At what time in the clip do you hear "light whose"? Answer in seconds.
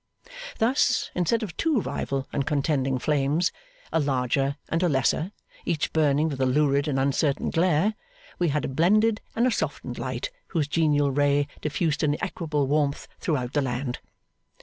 9.99-10.67